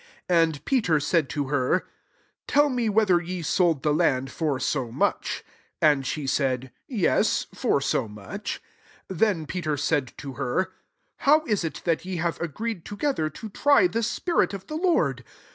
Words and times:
8 0.27 0.33
And 0.35 0.65
Peter 0.65 0.99
said 0.99 1.29
to 1.29 1.49
her," 1.49 1.85
Tell 2.47 2.69
mc 2.71 2.89
whether 2.89 3.21
ye 3.21 3.43
sold 3.43 3.83
the 3.83 3.93
land 3.93 4.31
for 4.31 4.59
so 4.59 4.91
much.*' 4.91 5.43
And 5.79 6.07
she 6.07 6.25
said,•• 6.25 6.71
Ycsj 6.99 7.45
for 7.55 7.79
so 7.79 8.07
much.'* 8.07 8.59
9 9.11 9.17
Then 9.19 9.45
Pete* 9.45 9.67
said 9.77 10.11
to 10.17 10.33
her, 10.41 10.73
«* 10.95 11.17
How 11.27 11.45
is 11.45 11.63
it 11.63 11.83
that 11.85 12.01
jt 12.01 12.17
have 12.19 12.41
agreed 12.41 12.83
together 12.83 13.29
to 13.29 13.49
try 13.49 13.85
th« 13.85 14.03
spirit 14.03 14.55
of 14.55 14.65
the 14.65 14.75
Lord 14.75 15.23